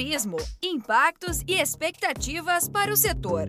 [0.00, 3.48] Turismo, impactos e expectativas para o setor.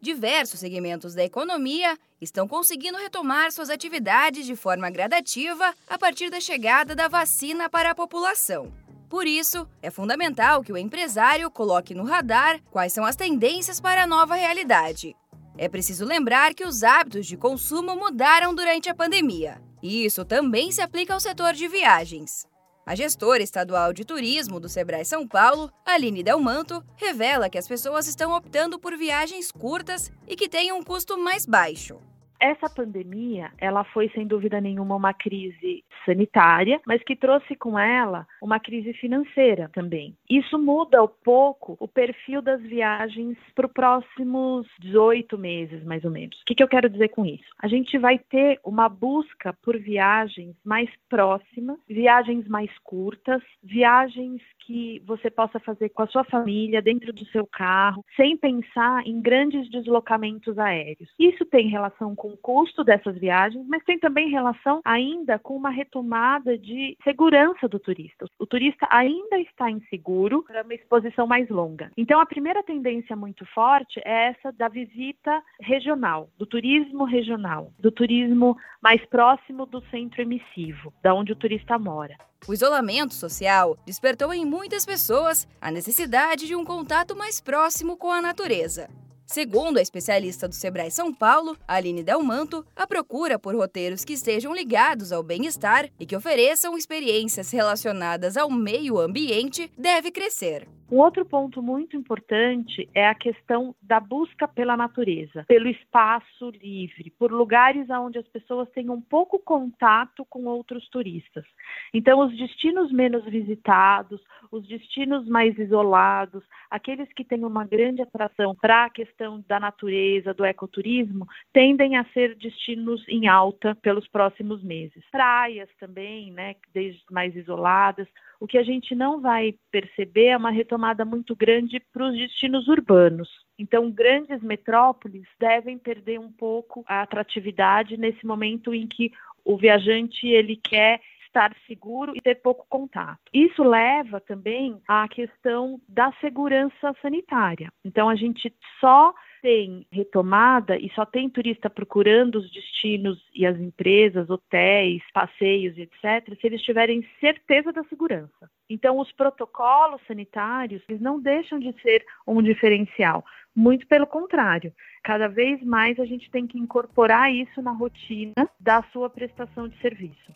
[0.00, 6.40] Diversos segmentos da economia estão conseguindo retomar suas atividades de forma gradativa a partir da
[6.40, 8.72] chegada da vacina para a população.
[9.06, 14.04] Por isso, é fundamental que o empresário coloque no radar quais são as tendências para
[14.04, 15.14] a nova realidade.
[15.58, 19.60] É preciso lembrar que os hábitos de consumo mudaram durante a pandemia.
[19.82, 22.48] E isso também se aplica ao setor de viagens.
[22.88, 28.08] A gestora estadual de turismo do Sebrae São Paulo, Aline Delmanto, revela que as pessoas
[28.08, 32.00] estão optando por viagens curtas e que têm um custo mais baixo.
[32.40, 38.26] Essa pandemia, ela foi sem dúvida nenhuma uma crise sanitária, mas que trouxe com ela
[38.40, 40.14] uma crise financeira também.
[40.30, 46.10] Isso muda um pouco o perfil das viagens para os próximos 18 meses, mais ou
[46.10, 46.40] menos.
[46.40, 47.44] O que, que eu quero dizer com isso?
[47.58, 55.02] A gente vai ter uma busca por viagens mais próximas, viagens mais curtas, viagens que
[55.06, 59.68] você possa fazer com a sua família, dentro do seu carro, sem pensar em grandes
[59.70, 61.08] deslocamentos aéreos.
[61.18, 65.70] Isso tem relação com o custo dessas viagens, mas tem também relação ainda com uma
[65.70, 68.26] retomada de segurança do turista.
[68.38, 71.90] O turista ainda está inseguro para uma exposição mais longa.
[71.96, 77.90] Então, a primeira tendência muito forte é essa da visita regional, do turismo regional, do
[77.90, 82.16] turismo mais próximo do centro emissivo, da onde o turista mora.
[82.46, 88.12] O isolamento social despertou em muitas pessoas a necessidade de um contato mais próximo com
[88.12, 88.88] a natureza.
[89.30, 94.54] Segundo a especialista do Sebrae São Paulo, Aline Delmanto, a procura por roteiros que estejam
[94.54, 100.66] ligados ao bem-estar e que ofereçam experiências relacionadas ao meio ambiente deve crescer.
[100.90, 107.12] Um outro ponto muito importante é a questão da busca pela natureza, pelo espaço livre,
[107.18, 111.44] por lugares onde as pessoas tenham pouco contato com outros turistas.
[111.92, 114.18] Então, os destinos menos visitados,
[114.50, 120.32] os destinos mais isolados, aqueles que têm uma grande atração para a questão da natureza,
[120.32, 125.02] do ecoturismo, tendem a ser destinos em alta pelos próximos meses.
[125.10, 128.06] Praias também, né, desde mais isoladas.
[128.38, 132.68] O que a gente não vai perceber é uma retomada muito grande para os destinos
[132.68, 133.28] urbanos.
[133.58, 139.10] Então, grandes metrópoles devem perder um pouco a atratividade nesse momento em que
[139.44, 143.20] o viajante ele quer estar seguro e ter pouco contato.
[143.32, 147.70] Isso leva também à questão da segurança sanitária.
[147.84, 153.56] Então, a gente só tem retomada e só tem turista procurando os destinos e as
[153.58, 158.50] empresas, hotéis, passeios, etc., se eles tiverem certeza da segurança.
[158.68, 163.24] Então, os protocolos sanitários eles não deixam de ser um diferencial.
[163.54, 164.72] Muito pelo contrário,
[165.02, 169.76] cada vez mais a gente tem que incorporar isso na rotina da sua prestação de
[169.78, 170.32] serviço.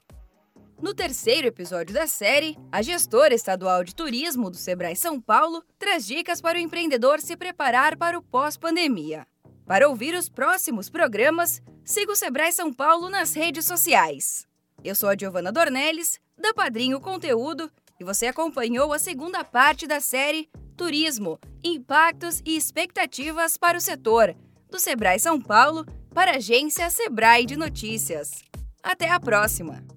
[0.92, 6.06] No terceiro episódio da série, a gestora estadual de turismo do Sebrae São Paulo traz
[6.06, 9.26] dicas para o empreendedor se preparar para o pós-pandemia.
[9.64, 14.46] Para ouvir os próximos programas, siga o Sebrae São Paulo nas redes sociais.
[14.84, 19.98] Eu sou a Giovana Dornelles, da Padrinho Conteúdo, e você acompanhou a segunda parte da
[19.98, 24.36] série Turismo, Impactos e Expectativas para o Setor,
[24.70, 28.44] do Sebrae São Paulo para a agência Sebrae de Notícias.
[28.82, 29.91] Até a próxima!